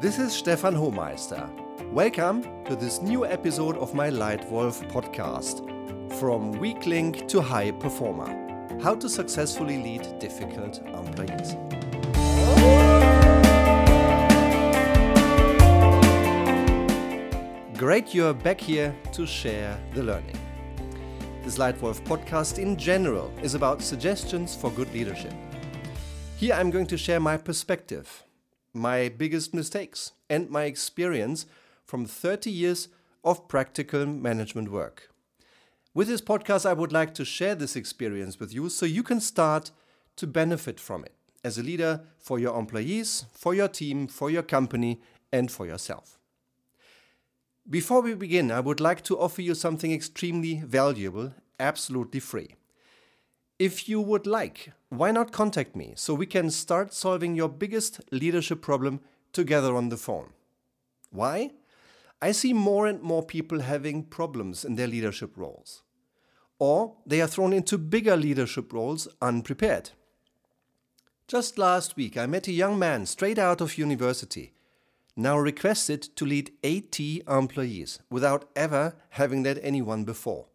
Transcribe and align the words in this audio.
This 0.00 0.18
is 0.18 0.32
Stefan 0.32 0.74
Homeister. 0.74 1.46
Welcome 1.92 2.64
to 2.64 2.74
this 2.74 3.02
new 3.02 3.26
episode 3.26 3.76
of 3.76 3.92
my 3.92 4.08
Leitwolf 4.08 4.90
podcast. 4.90 5.60
From 6.18 6.52
weak 6.52 6.86
link 6.86 7.28
to 7.28 7.42
high 7.42 7.72
performer. 7.72 8.78
How 8.80 8.94
to 8.94 9.10
successfully 9.10 9.76
lead 9.76 10.18
difficult 10.18 10.78
employees. 10.78 11.52
Great 17.76 18.14
you're 18.14 18.32
back 18.32 18.58
here 18.58 18.96
to 19.12 19.26
share 19.26 19.78
the 19.92 20.02
learning. 20.02 20.40
This 21.42 21.58
Leitwolf 21.58 22.00
podcast 22.04 22.58
in 22.58 22.74
general 22.78 23.30
is 23.42 23.54
about 23.54 23.82
suggestions 23.82 24.56
for 24.56 24.70
good 24.70 24.90
leadership. 24.94 25.34
Here 26.38 26.54
I'm 26.54 26.70
going 26.70 26.86
to 26.86 26.96
share 26.96 27.20
my 27.20 27.36
perspective, 27.36 28.24
my 28.72 29.08
biggest 29.08 29.54
mistakes, 29.54 30.12
and 30.28 30.50
my 30.50 30.64
experience 30.64 31.46
from 31.84 32.06
30 32.06 32.50
years 32.50 32.88
of 33.24 33.48
practical 33.48 34.06
management 34.06 34.70
work. 34.70 35.10
With 35.92 36.08
this 36.08 36.20
podcast, 36.20 36.64
I 36.64 36.72
would 36.72 36.92
like 36.92 37.14
to 37.14 37.24
share 37.24 37.54
this 37.54 37.74
experience 37.74 38.38
with 38.38 38.54
you 38.54 38.68
so 38.68 38.86
you 38.86 39.02
can 39.02 39.20
start 39.20 39.72
to 40.16 40.26
benefit 40.26 40.78
from 40.78 41.04
it 41.04 41.14
as 41.42 41.58
a 41.58 41.62
leader 41.62 42.02
for 42.18 42.38
your 42.38 42.58
employees, 42.58 43.24
for 43.32 43.54
your 43.54 43.68
team, 43.68 44.06
for 44.06 44.30
your 44.30 44.42
company, 44.42 45.00
and 45.32 45.50
for 45.50 45.66
yourself. 45.66 46.18
Before 47.68 48.02
we 48.02 48.14
begin, 48.14 48.50
I 48.50 48.60
would 48.60 48.80
like 48.80 49.02
to 49.04 49.18
offer 49.18 49.42
you 49.42 49.54
something 49.54 49.92
extremely 49.92 50.62
valuable, 50.64 51.34
absolutely 51.58 52.20
free. 52.20 52.56
If 53.58 53.88
you 53.88 54.00
would 54.00 54.26
like, 54.26 54.72
why 54.90 55.10
not 55.10 55.32
contact 55.32 55.74
me 55.74 55.94
so 55.96 56.14
we 56.14 56.26
can 56.26 56.50
start 56.50 56.92
solving 56.92 57.34
your 57.34 57.48
biggest 57.48 58.00
leadership 58.12 58.60
problem 58.60 59.00
together 59.32 59.74
on 59.74 59.88
the 59.88 59.96
phone? 59.96 60.30
Why? 61.10 61.50
I 62.20 62.32
see 62.32 62.52
more 62.52 62.86
and 62.86 63.00
more 63.00 63.24
people 63.24 63.60
having 63.60 64.02
problems 64.02 64.64
in 64.64 64.74
their 64.74 64.86
leadership 64.86 65.36
roles. 65.36 65.82
Or 66.58 66.96
they 67.06 67.22
are 67.22 67.26
thrown 67.26 67.54
into 67.54 67.78
bigger 67.78 68.16
leadership 68.16 68.72
roles 68.72 69.08
unprepared. 69.22 69.90
Just 71.26 71.56
last 71.56 71.96
week, 71.96 72.18
I 72.18 72.26
met 72.26 72.48
a 72.48 72.52
young 72.52 72.78
man 72.78 73.06
straight 73.06 73.38
out 73.38 73.60
of 73.62 73.78
university 73.78 74.52
now 75.16 75.38
requested 75.38 76.02
to 76.16 76.24
lead 76.24 76.52
80 76.62 77.22
employees 77.28 78.00
without 78.10 78.48
ever 78.56 78.94
having 79.10 79.42
led 79.42 79.58
anyone 79.58 80.04
before. 80.04 80.46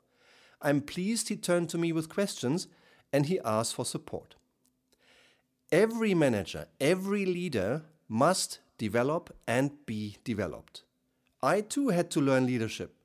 I'm 0.62 0.82
pleased 0.82 1.30
he 1.30 1.36
turned 1.36 1.70
to 1.70 1.78
me 1.78 1.92
with 1.92 2.10
questions 2.10 2.68
and 3.12 3.26
he 3.26 3.40
asked 3.44 3.76
for 3.76 3.86
support. 3.86 4.36
Every 5.72 6.14
manager, 6.14 6.68
every 6.80 7.26
leader 7.26 7.84
must 8.08 8.60
develop 8.78 9.36
and 9.48 9.86
be 9.86 10.18
developed. 10.24 10.84
I 11.42 11.62
too 11.62 11.90
had 11.90 12.12
to 12.12 12.22
learn 12.22 12.46
leadership, 12.46 12.96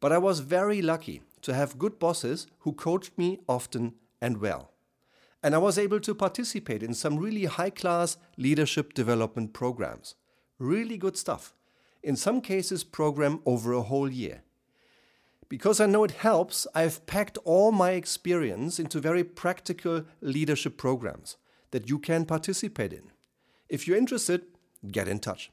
but 0.00 0.12
I 0.12 0.18
was 0.18 0.40
very 0.40 0.80
lucky 0.80 1.22
to 1.42 1.54
have 1.54 1.78
good 1.78 1.98
bosses 1.98 2.46
who 2.60 2.72
coached 2.72 3.18
me 3.18 3.40
often 3.48 3.94
and 4.20 4.38
well. 4.38 4.70
And 5.42 5.54
I 5.54 5.58
was 5.58 5.76
able 5.76 6.00
to 6.00 6.14
participate 6.14 6.82
in 6.82 6.94
some 6.94 7.18
really 7.18 7.44
high 7.44 7.70
class 7.70 8.16
leadership 8.38 8.94
development 8.94 9.52
programs. 9.52 10.14
Really 10.58 10.96
good 10.96 11.18
stuff. 11.18 11.52
In 12.02 12.16
some 12.16 12.40
cases, 12.40 12.84
program 12.84 13.40
over 13.44 13.72
a 13.72 13.82
whole 13.82 14.10
year. 14.10 14.43
Because 15.48 15.80
I 15.80 15.86
know 15.86 16.04
it 16.04 16.12
helps, 16.12 16.66
I've 16.74 17.04
packed 17.06 17.38
all 17.44 17.70
my 17.70 17.92
experience 17.92 18.78
into 18.78 19.00
very 19.00 19.24
practical 19.24 20.04
leadership 20.20 20.76
programs 20.76 21.36
that 21.70 21.88
you 21.88 21.98
can 21.98 22.24
participate 22.24 22.92
in. 22.92 23.10
If 23.68 23.86
you're 23.86 23.96
interested, 23.96 24.42
get 24.90 25.08
in 25.08 25.18
touch. 25.18 25.50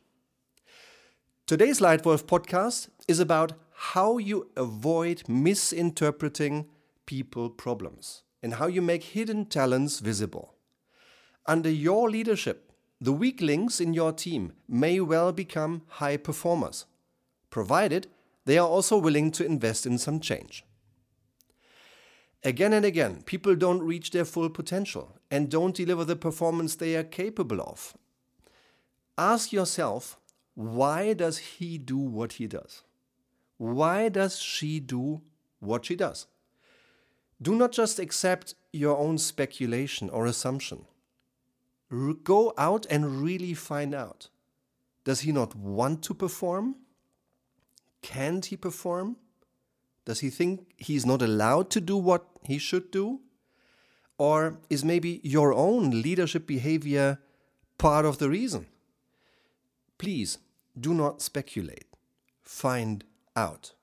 Today's 1.46 1.80
Leitwolf 1.80 2.24
podcast 2.24 2.90
is 3.08 3.20
about 3.20 3.54
how 3.74 4.18
you 4.18 4.50
avoid 4.56 5.24
misinterpreting 5.28 6.68
people 7.06 7.50
problems 7.50 8.24
and 8.42 8.54
how 8.54 8.68
you 8.68 8.82
make 8.82 9.04
hidden 9.04 9.46
talents 9.46 10.00
visible. 10.00 10.54
Under 11.46 11.70
your 11.70 12.10
leadership, 12.10 12.72
the 13.02 13.12
weak 13.12 13.42
links 13.42 13.82
in 13.82 13.94
your 13.94 14.14
team 14.14 14.54
may 14.68 15.00
well 15.00 15.34
become 15.34 15.82
high 15.88 16.18
performers, 16.18 16.86
provided 17.50 18.08
they 18.46 18.58
are 18.58 18.68
also 18.68 18.98
willing 18.98 19.32
to 19.32 19.46
invest 19.46 19.86
in 19.86 19.98
some 19.98 20.20
change. 20.20 20.66
Again 22.44 22.74
and 22.74 22.86
again, 22.86 23.22
people 23.24 23.56
don't 23.56 23.84
reach 23.84 24.12
their 24.12 24.26
full 24.26 24.50
potential 24.50 25.18
and 25.30 25.50
don't 25.50 25.76
deliver 25.76 26.04
the 26.04 26.16
performance 26.16 26.76
they 26.76 26.96
are 26.96 27.04
capable 27.04 27.62
of. 27.62 27.96
Ask 29.18 29.54
yourself, 29.54 30.18
why 30.56 31.14
does 31.14 31.38
he 31.38 31.78
do 31.78 31.98
what 31.98 32.34
he 32.34 32.48
does? 32.48 32.84
Why 33.58 34.10
does 34.10 34.40
she 34.40 34.80
do 34.80 35.22
what 35.60 35.86
she 35.86 35.96
does? 35.96 36.26
Do 37.40 37.56
not 37.56 37.72
just 37.72 38.00
accept 38.00 38.56
your 38.74 38.98
own 38.98 39.18
speculation 39.18 40.10
or 40.10 40.26
assumption 40.26 40.86
go 42.24 42.54
out 42.58 42.86
and 42.90 43.22
really 43.22 43.54
find 43.54 43.94
out. 43.94 44.30
Does 45.04 45.22
he 45.22 45.32
not 45.32 45.56
want 45.56 46.04
to 46.04 46.14
perform? 46.14 46.76
Can't 48.02 48.46
he 48.46 48.58
perform? 48.58 49.18
Does 50.06 50.22
he 50.22 50.30
think 50.30 50.74
he's 50.78 51.06
not 51.06 51.22
allowed 51.22 51.70
to 51.72 51.82
do 51.82 51.98
what 51.98 52.26
he 52.44 52.58
should 52.58 52.92
do? 52.92 53.22
Or 54.18 54.60
is 54.70 54.84
maybe 54.84 55.22
your 55.24 55.54
own 55.54 56.02
leadership 56.02 56.46
behavior 56.48 57.20
part 57.78 58.06
of 58.06 58.18
the 58.18 58.30
reason? 58.30 58.68
Please 59.98 60.38
do 60.80 60.94
not 60.94 61.22
speculate. 61.22 61.86
Find 62.44 63.04
out. 63.36 63.74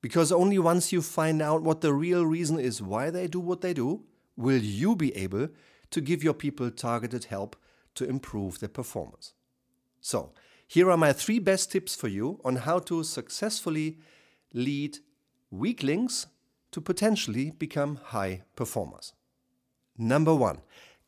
Because 0.00 0.32
only 0.32 0.58
once 0.58 0.92
you 0.92 1.00
find 1.00 1.40
out 1.40 1.62
what 1.62 1.80
the 1.80 1.94
real 1.94 2.26
reason 2.26 2.58
is 2.58 2.82
why 2.82 3.10
they 3.10 3.26
do 3.28 3.40
what 3.40 3.60
they 3.60 3.72
do, 3.72 4.02
will 4.36 4.62
you 4.62 4.96
be 4.96 5.14
able 5.16 5.48
to 5.90 6.00
give 6.00 6.24
your 6.24 6.34
people 6.34 6.70
targeted 6.70 7.24
help 7.24 7.54
to 7.94 8.08
improve 8.08 8.58
their 8.58 8.68
performance. 8.68 9.34
So, 10.00 10.32
here 10.72 10.90
are 10.90 10.96
my 10.96 11.12
three 11.12 11.38
best 11.38 11.70
tips 11.70 11.94
for 11.94 12.08
you 12.08 12.40
on 12.44 12.56
how 12.56 12.78
to 12.78 13.04
successfully 13.04 13.98
lead 14.54 14.98
weaklings 15.50 16.26
to 16.70 16.80
potentially 16.80 17.50
become 17.50 17.96
high 17.96 18.42
performers. 18.56 19.12
Number 19.98 20.34
one, 20.34 20.62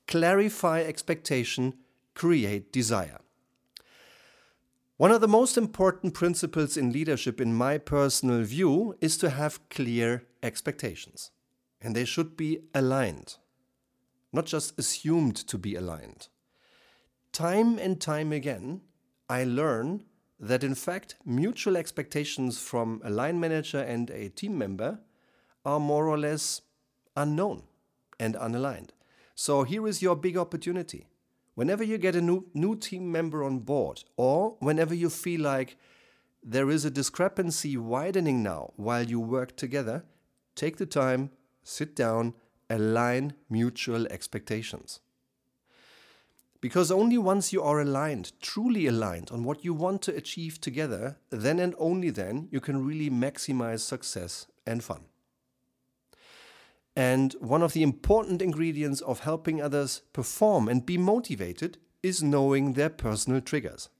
clarify 0.06 0.80
expectation, 0.80 1.74
create 2.14 2.72
desire. 2.72 3.20
One 4.96 5.10
of 5.10 5.20
the 5.20 5.28
most 5.28 5.56
important 5.56 6.14
principles 6.14 6.76
in 6.76 6.92
leadership, 6.92 7.40
in 7.40 7.54
my 7.54 7.78
personal 7.78 8.42
view, 8.42 8.96
is 9.00 9.16
to 9.18 9.30
have 9.30 9.68
clear 9.70 10.24
expectations. 10.42 11.30
And 11.80 11.96
they 11.96 12.04
should 12.04 12.36
be 12.36 12.60
aligned 12.74 13.36
not 14.34 14.46
just 14.46 14.78
assumed 14.78 15.36
to 15.36 15.56
be 15.56 15.76
aligned. 15.76 16.28
Time 17.32 17.78
and 17.78 18.00
time 18.00 18.32
again, 18.32 18.80
I 19.34 19.42
learn 19.42 20.04
that 20.38 20.62
in 20.62 20.76
fact, 20.76 21.16
mutual 21.24 21.76
expectations 21.76 22.60
from 22.60 23.00
a 23.04 23.10
line 23.10 23.40
manager 23.40 23.80
and 23.80 24.08
a 24.10 24.28
team 24.28 24.56
member 24.56 25.00
are 25.64 25.80
more 25.80 26.08
or 26.08 26.16
less 26.16 26.60
unknown 27.16 27.64
and 28.20 28.36
unaligned. 28.36 28.90
So 29.34 29.64
here 29.64 29.88
is 29.88 30.02
your 30.02 30.14
big 30.14 30.36
opportunity. 30.36 31.08
Whenever 31.56 31.82
you 31.82 31.98
get 31.98 32.14
a 32.14 32.20
new, 32.20 32.46
new 32.54 32.76
team 32.76 33.10
member 33.10 33.42
on 33.42 33.58
board, 33.58 34.04
or 34.16 34.56
whenever 34.60 34.94
you 34.94 35.10
feel 35.10 35.40
like 35.40 35.76
there 36.40 36.70
is 36.70 36.84
a 36.84 36.96
discrepancy 37.00 37.76
widening 37.76 38.40
now 38.40 38.72
while 38.76 39.02
you 39.02 39.18
work 39.18 39.56
together, 39.56 40.04
take 40.54 40.76
the 40.76 40.86
time, 40.86 41.30
sit 41.64 41.96
down, 41.96 42.34
align 42.70 43.34
mutual 43.50 44.06
expectations. 44.08 45.00
Because 46.64 46.90
only 46.90 47.18
once 47.18 47.52
you 47.52 47.62
are 47.62 47.78
aligned, 47.78 48.32
truly 48.40 48.86
aligned 48.86 49.30
on 49.30 49.44
what 49.44 49.66
you 49.66 49.74
want 49.74 50.00
to 50.00 50.16
achieve 50.16 50.58
together, 50.62 51.18
then 51.28 51.58
and 51.58 51.74
only 51.76 52.08
then 52.08 52.48
you 52.50 52.58
can 52.58 52.86
really 52.86 53.10
maximize 53.10 53.80
success 53.80 54.46
and 54.64 54.82
fun. 54.82 55.04
And 56.96 57.34
one 57.38 57.60
of 57.62 57.74
the 57.74 57.82
important 57.82 58.40
ingredients 58.40 59.02
of 59.02 59.20
helping 59.20 59.60
others 59.60 60.00
perform 60.14 60.66
and 60.70 60.86
be 60.86 60.96
motivated 60.96 61.76
is 62.02 62.22
knowing 62.22 62.72
their 62.72 62.88
personal 62.88 63.42
triggers. 63.42 63.90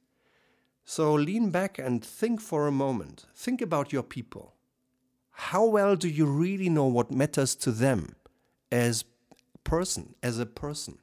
So 0.86 1.12
lean 1.12 1.50
back 1.50 1.78
and 1.78 2.02
think 2.02 2.40
for 2.40 2.66
a 2.66 2.72
moment. 2.72 3.26
Think 3.34 3.60
about 3.60 3.92
your 3.92 4.02
people. 4.02 4.54
How 5.32 5.66
well 5.66 5.96
do 5.96 6.08
you 6.08 6.24
really 6.24 6.70
know 6.70 6.86
what 6.86 7.10
matters 7.10 7.54
to 7.56 7.70
them? 7.72 8.16
as 8.74 9.04
person, 9.62 10.14
as 10.22 10.38
a 10.38 10.46
person. 10.46 10.98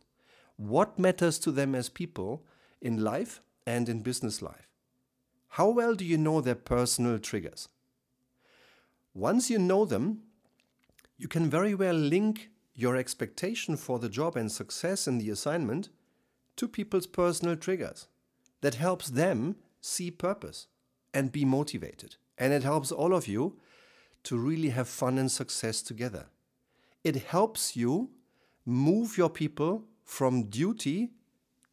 What 0.62 1.00
matters 1.00 1.40
to 1.40 1.52
them 1.52 1.74
as 1.74 1.90
people 1.90 2.46
in 2.84 3.04
life 3.04 3.42
and 3.66 3.90
in 3.90 4.02
business 4.02 4.44
life? 4.44 4.69
How 5.48 5.69
well 5.69 5.96
do 5.96 6.06
you 6.06 6.19
know 6.19 6.40
their 6.40 6.54
personal 6.54 7.18
triggers? 7.18 7.68
Once 9.16 9.50
you 9.50 9.58
know 9.58 9.86
them, 9.86 10.22
you 11.18 11.28
can 11.28 11.50
very 11.50 11.74
well 11.74 11.96
link 11.96 12.52
your 12.75 12.96
expectation 12.96 13.75
for 13.75 13.98
the 13.98 14.08
job 14.08 14.38
and 14.38 14.52
success 14.52 15.08
in 15.08 15.18
the 15.18 15.31
assignment 15.31 15.90
to 16.58 16.68
people's 16.68 17.07
personal 17.07 17.56
triggers. 17.56 18.07
That 18.62 18.75
helps 18.75 19.07
them 19.07 19.56
see 19.81 20.12
purpose 20.12 20.68
and 21.12 21.31
be 21.31 21.44
motivated. 21.44 22.18
And 22.38 22.54
it 22.54 22.62
helps 22.62 22.92
all 22.92 23.16
of 23.16 23.28
you 23.28 23.57
to 24.25 24.38
really 24.38 24.69
have 24.69 24.88
fun 24.88 25.18
and 25.18 25.31
success 25.31 25.81
together. 25.81 26.28
It 27.04 27.16
helps 27.16 27.75
you 27.75 28.12
move 28.64 29.18
your 29.18 29.31
people 29.31 29.86
from 30.03 30.44
duty 30.44 31.12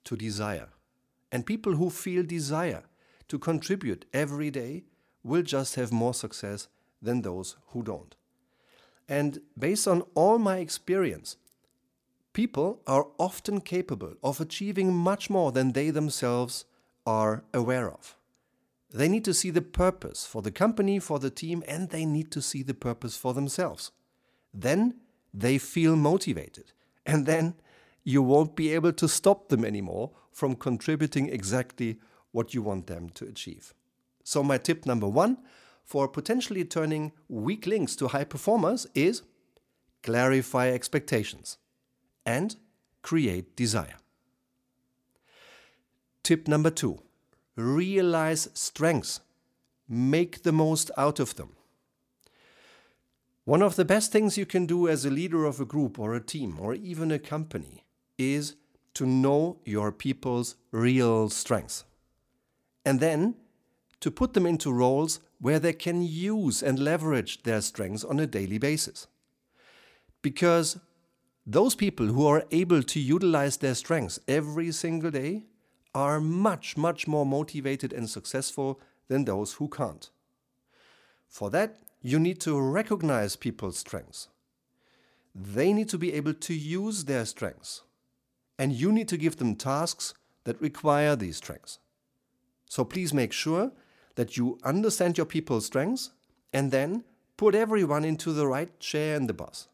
to 0.05 0.17
desire. 0.17 0.69
And 1.31 1.45
people 1.45 1.75
who 1.75 1.91
feel 1.91 2.23
desire 2.23 2.85
to 3.29 3.39
contribute 3.39 4.07
every 4.13 4.51
day 4.51 4.85
will 5.23 5.43
just 5.43 5.75
have 5.75 5.93
more 5.93 6.15
success 6.15 6.69
than 7.03 7.23
those 7.23 7.57
who 7.69 7.83
don't. 7.83 8.15
And 9.09 9.41
based 9.59 9.87
on 9.89 10.03
all 10.15 10.39
my 10.39 10.59
experience, 10.59 11.37
people 12.33 12.81
are 12.87 13.09
often 13.19 13.61
capable 13.61 14.15
of 14.23 14.41
achieving 14.41 14.95
much 14.95 15.31
more 15.31 15.53
than 15.53 15.73
they 15.73 15.91
themselves 15.91 16.65
are 17.07 17.45
aware 17.55 17.91
of. 17.91 18.17
They 18.91 19.09
need 19.09 19.25
to 19.25 19.35
see 19.35 19.51
the 19.51 19.63
purpose 19.63 20.25
for 20.25 20.41
the 20.41 20.51
company, 20.51 20.99
for 20.99 21.19
the 21.19 21.31
team, 21.31 21.63
and 21.69 21.91
they 21.91 22.05
need 22.05 22.31
to 22.33 22.43
see 22.43 22.63
the 22.63 22.75
purpose 22.75 23.17
for 23.17 23.35
themselves. 23.35 23.93
Then 24.55 24.95
they 25.33 25.59
feel 25.59 25.95
motivated. 25.97 26.73
And 27.05 27.27
then 27.27 27.55
you 28.09 28.23
won't 28.23 28.57
be 28.57 28.73
able 28.73 28.91
to 28.91 29.07
stop 29.07 29.51
them 29.51 29.67
anymore 29.67 30.11
from 30.33 30.57
contributing 30.57 31.29
exactly 31.29 31.99
what 32.33 32.55
you 32.55 32.63
want 32.63 32.87
them 32.87 33.11
to 33.11 33.27
achieve. 33.27 33.75
So, 34.25 34.43
my 34.43 34.57
tip 34.57 34.87
number 34.87 35.07
one 35.07 35.37
for 35.85 36.09
potentially 36.09 36.65
turning 36.65 37.13
weak 37.29 37.67
links 37.67 37.95
to 37.97 38.09
high 38.09 38.25
performers 38.25 38.87
is 38.95 39.25
clarify 40.03 40.71
expectations 40.71 41.59
and 42.25 42.57
create 43.03 43.55
desire. 43.57 43.99
Tip 46.23 46.49
number 46.49 46.71
two 46.71 47.03
realize 47.57 48.49
strengths, 48.55 49.21
make 49.87 50.45
the 50.45 50.53
most 50.53 50.91
out 50.97 51.21
of 51.21 51.35
them. 51.35 51.51
One 53.45 53.61
of 53.61 53.77
the 53.77 53.85
best 53.85 54.13
things 54.13 54.39
you 54.39 54.47
can 54.47 54.65
do 54.65 54.89
as 54.89 55.05
a 55.05 55.11
leader 55.11 55.45
of 55.45 55.61
a 55.61 55.67
group 55.67 55.99
or 55.99 56.15
a 56.15 56.25
team 56.25 56.57
or 56.59 56.75
even 56.75 57.11
a 57.11 57.19
company 57.19 57.85
is 58.19 58.57
to 58.95 59.07
know 59.07 59.59
your 59.65 59.93
people's 59.93 60.57
real 60.73 61.31
strengths. 61.31 61.85
And 62.85 63.01
then 63.01 63.37
to 64.01 64.11
put 64.11 64.35
them 64.35 64.47
into 64.47 64.73
roles 64.73 65.21
where 65.41 65.59
they 65.59 65.73
can 65.73 66.03
use 66.03 66.63
and 66.63 66.79
leverage 66.79 67.43
their 67.45 67.61
strengths 67.61 68.05
on 68.05 68.19
a 68.19 68.27
daily 68.27 68.59
basis. 68.59 69.07
Because 70.21 70.79
those 71.47 71.75
people 71.75 72.07
who 72.07 72.27
are 72.27 72.45
able 72.51 72.83
to 72.83 73.01
utilize 73.01 73.57
their 73.57 73.75
strengths 73.75 74.19
every 74.27 74.73
single 74.73 75.11
day 75.11 75.45
are 75.95 76.21
much, 76.21 76.77
much 76.77 77.07
more 77.07 77.25
motivated 77.25 77.93
and 77.93 78.09
successful 78.11 78.81
than 79.09 79.25
those 79.25 79.55
who 79.55 79.69
can't. 79.69 80.11
For 81.29 81.51
that, 81.51 81.79
you 82.03 82.19
need 82.19 82.41
to 82.41 82.61
recognize 82.61 83.37
people's 83.37 83.79
strengths. 83.79 84.29
They 85.35 85.73
need 85.73 85.89
to 85.91 85.99
be 85.99 86.13
able 86.13 86.35
to 86.35 86.55
use 86.55 87.05
their 87.05 87.25
strengths. 87.25 87.83
And 88.59 88.73
you 88.73 88.91
need 88.91 89.09
to 89.09 89.17
give 89.17 89.37
them 89.37 89.55
tasks 89.55 90.15
that 90.45 90.61
require 90.61 91.15
these 91.15 91.37
strengths. 91.37 91.79
So 92.67 92.85
please 92.85 93.15
make 93.15 93.33
sure 93.33 93.73
that 94.17 94.37
you 94.37 94.59
understand 94.65 95.17
your 95.17 95.27
people's 95.27 95.67
strengths 95.67 96.11
and 96.53 96.71
then 96.71 97.05
put 97.37 97.55
everyone 97.55 98.05
into 98.05 98.33
the 98.33 98.47
right 98.47 98.79
chair 98.81 99.17
in 99.17 99.27
the 99.27 99.35
bus. 99.35 99.69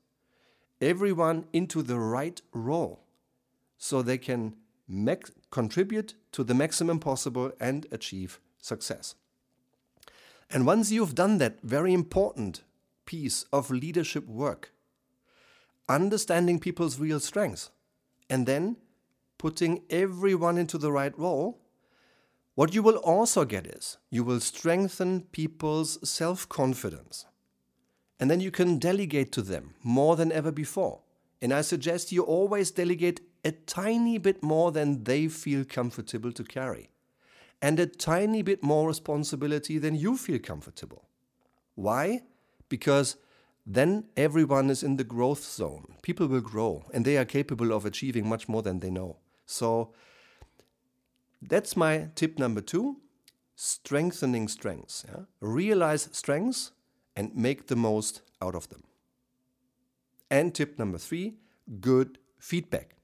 Everyone 0.81 1.47
into 1.53 1.83
the 1.83 1.99
right 1.99 2.41
role 2.53 3.01
so 3.79 4.03
they 4.03 4.19
can 4.19 4.55
contribute 5.51 6.15
to 6.33 6.45
the 6.45 6.55
maximum 6.55 6.99
possible 6.99 7.53
and 7.59 7.87
achieve 7.91 8.39
success. 8.61 9.15
And 10.51 10.67
once 10.67 10.91
you've 10.91 11.15
done 11.15 11.39
that 11.39 11.63
very 11.63 11.95
important 11.95 12.63
piece 13.07 13.45
of 13.53 13.71
leadership 13.71 14.27
work, 14.27 14.73
understanding 15.89 16.59
people's 16.59 16.99
real 16.99 17.21
strengths, 17.21 17.71
and 18.29 18.47
then 18.47 18.77
putting 19.39 19.83
everyone 19.91 20.59
into 20.59 20.79
the 20.79 20.93
right 20.93 21.17
role, 21.19 21.61
what 22.55 22.75
you 22.75 22.83
will 22.83 22.97
also 22.97 23.45
get 23.45 23.67
is 23.67 23.99
you 24.11 24.25
will 24.25 24.41
strengthen 24.41 25.23
people's 25.23 26.09
self 26.09 26.49
confidence. 26.49 27.27
And 28.21 28.31
then 28.31 28.41
you 28.41 28.51
can 28.51 28.79
delegate 28.79 29.33
to 29.33 29.43
them 29.43 29.75
more 29.83 30.17
than 30.17 30.31
ever 30.31 30.53
before. 30.53 31.01
And 31.43 31.53
I 31.53 31.63
suggest 31.63 32.13
you 32.13 32.23
always 32.23 32.71
delegate 32.71 33.21
a 33.45 33.53
tiny 33.53 34.19
bit 34.19 34.43
more 34.43 34.73
than 34.73 35.05
they 35.05 35.29
feel 35.29 35.65
comfortable 35.65 36.33
to 36.33 36.45
carry 36.45 36.91
and 37.61 37.81
a 37.81 37.87
tiny 37.87 38.43
bit 38.43 38.63
more 38.63 38.87
responsibility 38.87 39.79
than 39.79 39.95
you 39.95 40.17
feel 40.17 40.39
comfortable. 40.39 41.09
Why? 41.75 42.23
Because 42.69 43.17
then 43.67 44.05
everyone 44.17 44.71
is 44.71 44.83
in 44.83 44.97
the 44.97 45.05
growth 45.05 45.43
zone. 45.43 45.97
People 46.03 46.27
will 46.27 46.41
grow 46.41 46.85
and 46.93 47.05
they 47.05 47.17
are 47.17 47.25
capable 47.25 47.73
of 47.73 47.85
achieving 47.85 48.29
much 48.29 48.49
more 48.49 48.63
than 48.63 48.81
they 48.81 48.91
know. 48.91 49.17
So 49.47 49.93
that's 51.41 51.77
my 51.77 52.09
tip 52.15 52.39
number 52.39 52.61
two 52.61 52.99
strengthening 53.57 54.49
strengths. 54.49 55.05
Yeah? 55.09 55.25
Realize 55.41 56.09
strengths 56.13 56.73
and 57.17 57.35
make 57.35 57.69
the 57.69 57.77
most 57.77 58.23
out 58.43 58.55
of 58.55 58.69
them. 58.69 58.83
And 60.31 60.55
tip 60.55 60.79
number 60.79 60.99
three 60.99 61.37
good 61.81 62.19
feedback 62.39 62.95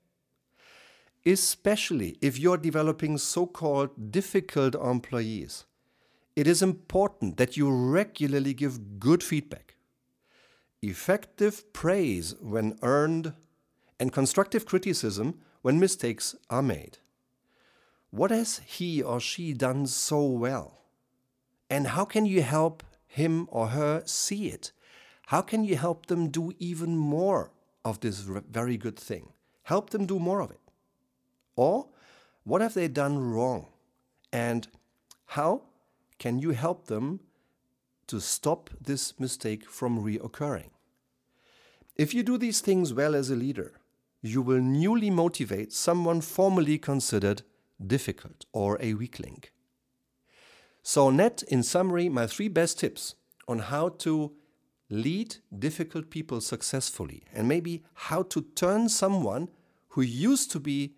especially 1.26 2.16
if 2.20 2.38
you're 2.38 2.56
developing 2.56 3.18
so 3.18 3.46
called 3.46 4.10
difficult 4.10 4.74
employees, 4.74 5.66
it 6.36 6.46
is 6.46 6.62
important 6.62 7.36
that 7.36 7.56
you 7.56 7.70
regularly 7.70 8.54
give 8.54 8.98
good 8.98 9.22
feedback. 9.22 9.74
Effective 10.82 11.72
praise 11.74 12.34
when 12.40 12.78
earned, 12.82 13.34
and 13.98 14.12
constructive 14.12 14.64
criticism 14.64 15.40
when 15.60 15.78
mistakes 15.78 16.34
are 16.48 16.62
made. 16.62 16.98
What 18.10 18.30
has 18.30 18.60
he 18.66 19.02
or 19.02 19.20
she 19.20 19.52
done 19.52 19.86
so 19.86 20.24
well? 20.24 20.78
And 21.68 21.88
how 21.88 22.04
can 22.04 22.24
you 22.24 22.42
help 22.42 22.82
him 23.06 23.46
or 23.50 23.68
her 23.68 24.02
see 24.06 24.48
it? 24.48 24.72
How 25.26 25.42
can 25.42 25.64
you 25.64 25.76
help 25.76 26.06
them 26.06 26.28
do 26.28 26.52
even 26.58 26.96
more 26.96 27.52
of 27.84 28.00
this 28.00 28.20
very 28.20 28.76
good 28.76 28.98
thing? 28.98 29.32
Help 29.64 29.90
them 29.90 30.06
do 30.06 30.18
more 30.18 30.40
of 30.40 30.50
it. 30.50 30.60
Or 31.56 31.88
what 32.42 32.62
have 32.62 32.74
they 32.74 32.88
done 32.88 33.18
wrong? 33.18 33.66
And 34.32 34.66
how 35.26 35.62
can 36.18 36.38
you 36.38 36.50
help 36.50 36.86
them 36.86 37.20
to 38.10 38.20
stop 38.20 38.70
this 38.80 39.18
mistake 39.18 39.68
from 39.68 40.04
reoccurring? 40.04 40.70
If 41.96 42.14
you 42.14 42.22
do 42.22 42.38
these 42.38 42.60
things 42.60 42.94
well 42.94 43.14
as 43.14 43.30
a 43.30 43.36
leader, 43.36 43.80
you 44.22 44.42
will 44.42 44.60
newly 44.60 45.10
motivate 45.10 45.72
someone 45.72 46.20
formerly 46.20 46.78
considered 46.78 47.42
difficult 47.84 48.46
or 48.52 48.78
a 48.80 48.94
weak 48.94 49.18
link. 49.18 49.52
So, 50.82 51.10
net 51.10 51.42
in 51.48 51.62
summary, 51.62 52.08
my 52.08 52.26
three 52.26 52.48
best 52.48 52.78
tips 52.78 53.14
on 53.46 53.58
how 53.58 53.90
to 54.04 54.32
lead 54.88 55.36
difficult 55.56 56.10
people 56.10 56.40
successfully 56.40 57.22
and 57.32 57.46
maybe 57.46 57.82
how 57.94 58.22
to 58.24 58.42
turn 58.54 58.88
someone 58.88 59.48
who 59.90 60.02
used 60.02 60.50
to 60.52 60.60
be 60.60 60.94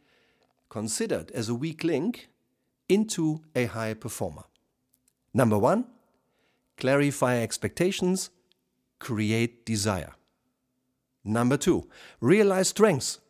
considered 0.69 1.31
as 1.33 1.49
a 1.49 1.54
weak 1.54 1.85
link 1.85 2.28
into 2.88 3.42
a 3.54 3.66
high 3.66 3.95
performer. 3.95 4.45
Number 5.35 5.59
one, 5.59 5.87
clarify 6.76 7.37
expectations, 7.37 8.31
create 8.99 9.64
desire. 9.64 10.14
Number 11.25 11.57
two, 11.57 11.88
realize 12.21 12.69
strengths, 12.69 13.21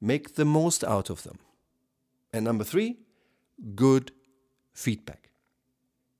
make 0.00 0.34
the 0.34 0.44
most 0.44 0.82
out 0.84 1.10
of 1.10 1.22
them. 1.22 1.38
And 2.32 2.44
number 2.44 2.64
three, 2.64 2.98
good 3.74 4.12
feedback. 4.72 5.30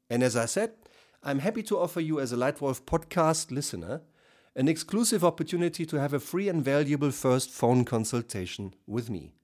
And 0.08 0.22
as 0.22 0.36
I 0.36 0.46
said, 0.46 0.72
I'm 1.22 1.40
happy 1.40 1.62
to 1.64 1.78
offer 1.78 2.00
you, 2.00 2.18
as 2.20 2.32
a 2.32 2.36
Leitwolf 2.36 2.82
podcast 2.82 3.50
listener, 3.50 4.02
an 4.56 4.68
exclusive 4.68 5.24
opportunity 5.24 5.86
to 5.86 6.00
have 6.00 6.12
a 6.12 6.20
free 6.20 6.48
and 6.48 6.64
valuable 6.64 7.10
first 7.10 7.50
phone 7.50 7.84
consultation 7.84 8.74
with 8.86 9.08
me. 9.08 9.34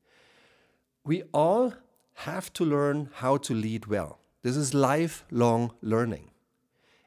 We 1.05 1.23
all 1.33 1.75
have 2.15 2.53
to 2.55 2.65
learn 2.65 3.11
how 3.15 3.37
to 3.39 3.55
lead 3.55 3.87
well. 3.87 4.19
This 4.43 4.57
is 4.57 4.75
lifelong 4.75 5.73
learning. 5.83 6.31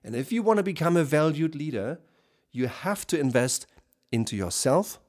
And 0.04 0.16
if 0.16 0.32
you 0.32 0.42
want 0.42 0.58
to 0.58 0.64
become 0.64 0.98
a 0.98 1.04
valued 1.04 1.56
leader, 1.56 2.00
you 2.52 2.68
have 2.68 3.06
to 3.08 3.20
invest 3.20 3.68
into 4.12 4.36
yourself 4.36 5.00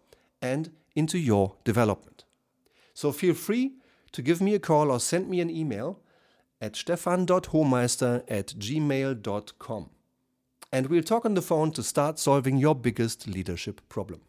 and 0.42 0.72
into 0.94 1.18
your 1.18 1.56
development. 1.64 2.24
So 2.94 3.12
feel 3.12 3.34
free 3.34 3.72
to 4.12 4.22
give 4.22 4.40
me 4.40 4.54
a 4.54 4.58
call 4.58 4.90
or 4.90 5.00
send 5.00 5.28
me 5.28 5.40
an 5.40 5.50
email 5.50 6.00
at 6.60 6.76
stefan.homeister 6.76 8.24
at 8.28 8.48
gmail.com. 8.48 9.90
And 10.72 10.86
we'll 10.86 11.02
talk 11.02 11.24
on 11.24 11.34
the 11.34 11.42
phone 11.42 11.72
to 11.72 11.82
start 11.82 12.18
solving 12.18 12.58
your 12.58 12.74
biggest 12.74 13.26
leadership 13.26 13.80
problem. 13.88 14.20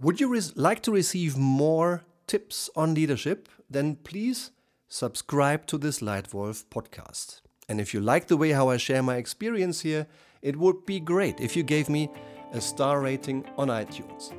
Would 0.00 0.20
you 0.20 0.40
like 0.56 0.82
to 0.84 0.92
receive 0.92 1.36
more 1.36 2.04
tips 2.26 2.70
on 2.74 2.94
leadership, 2.94 3.48
then 3.68 3.96
please 3.96 4.50
subscribe 4.88 5.66
to 5.66 5.76
this 5.76 6.00
Leitwolf 6.00 6.64
podcast. 6.66 7.40
And 7.70 7.80
if 7.80 7.94
you 7.94 8.00
like 8.00 8.26
the 8.26 8.36
way 8.36 8.50
how 8.50 8.68
I 8.68 8.78
share 8.78 9.00
my 9.00 9.14
experience 9.14 9.80
here, 9.80 10.08
it 10.42 10.56
would 10.56 10.84
be 10.86 10.98
great 10.98 11.40
if 11.40 11.56
you 11.56 11.62
gave 11.62 11.88
me 11.88 12.10
a 12.52 12.60
star 12.60 13.00
rating 13.00 13.46
on 13.56 13.68
iTunes. 13.68 14.34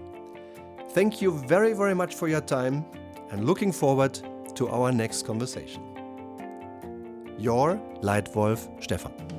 Thank 0.90 1.22
you 1.22 1.32
very, 1.48 1.72
very 1.72 1.94
much 1.94 2.14
for 2.14 2.28
your 2.28 2.42
time 2.42 2.86
and 3.30 3.46
looking 3.46 3.72
forward 3.72 4.20
to 4.56 4.68
our 4.68 4.92
next 4.92 5.26
conversation. 5.26 5.82
Your 7.40 7.78
Leitwolf 8.04 8.68
Stefan. 8.84 9.31